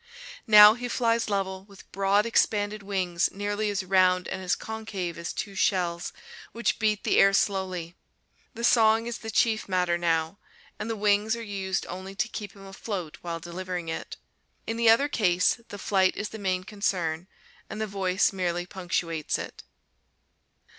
[0.47, 5.31] Now he flies level, with broad expanded wings nearly as round and as concave as
[5.31, 6.11] two shells,
[6.53, 7.93] which beat the air slowly.
[8.55, 10.39] The song is the chief matter now,
[10.79, 14.17] and the wings are used only to keep him afloat while delivering it.
[14.65, 17.27] In the other case, the flight is the main concern,
[17.69, 19.61] and the voice merely punctuates it.